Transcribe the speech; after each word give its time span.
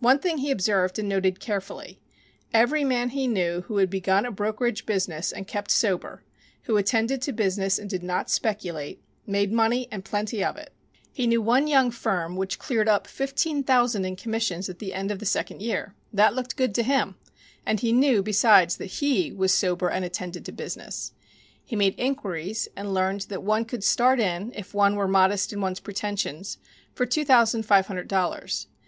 One 0.00 0.18
thing 0.18 0.38
he 0.38 0.50
observed 0.50 0.98
and 0.98 1.08
noted 1.08 1.38
carefully 1.38 2.00
every 2.52 2.82
man 2.82 3.10
he 3.10 3.28
knew 3.28 3.60
who 3.68 3.76
had 3.76 3.88
begun 3.88 4.26
a 4.26 4.32
brokerage 4.32 4.84
business 4.84 5.30
and 5.30 5.46
kept 5.46 5.70
sober, 5.70 6.24
who 6.62 6.76
attended 6.76 7.22
to 7.22 7.32
business 7.32 7.78
and 7.78 7.88
did 7.88 8.02
not 8.02 8.28
speculate, 8.28 9.00
made 9.28 9.52
money 9.52 9.86
and 9.92 10.04
plenty 10.04 10.42
of 10.42 10.56
it. 10.56 10.72
He 11.12 11.28
knew 11.28 11.40
one 11.40 11.68
young 11.68 11.92
firm 11.92 12.34
which 12.34 12.58
cleared 12.58 12.88
up 12.88 13.06
fifteen 13.06 13.62
thousand 13.62 14.04
in 14.04 14.16
commissions 14.16 14.68
at 14.68 14.80
the 14.80 14.92
end 14.92 15.12
of 15.12 15.20
the 15.20 15.24
second 15.24 15.62
year. 15.62 15.94
That 16.12 16.34
looked 16.34 16.56
good 16.56 16.74
to 16.74 16.82
him, 16.82 17.14
and 17.64 17.78
he 17.78 17.92
knew, 17.92 18.24
besides, 18.24 18.76
that 18.78 18.86
he 18.98 19.30
was 19.30 19.54
sober 19.54 19.88
and 19.88 20.04
attended 20.04 20.44
to 20.46 20.50
business. 20.52 21.12
He 21.64 21.76
made 21.76 21.94
inquiries 21.96 22.66
and 22.74 22.92
learned 22.92 23.26
that 23.28 23.44
one 23.44 23.66
could 23.66 23.84
start 23.84 24.18
in, 24.18 24.52
if 24.56 24.74
one 24.74 24.96
were 24.96 25.06
modest 25.06 25.52
in 25.52 25.60
one's 25.60 25.78
pretensions, 25.78 26.58
for 26.92 27.06
two 27.06 27.24
thousand 27.24 27.62
five 27.62 27.86
hundred 27.86 28.08
dollars. 28.08 28.66